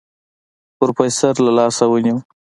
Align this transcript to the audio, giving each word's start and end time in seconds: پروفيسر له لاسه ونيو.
پروفيسر 0.77 1.33
له 1.45 1.51
لاسه 1.57 1.83
ونيو. 1.91 2.17